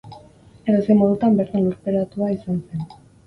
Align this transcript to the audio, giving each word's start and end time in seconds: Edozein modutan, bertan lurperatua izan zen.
Edozein 0.71 0.99
modutan, 1.01 1.37
bertan 1.41 1.67
lurperatua 1.67 2.31
izan 2.39 2.59
zen. 2.71 2.85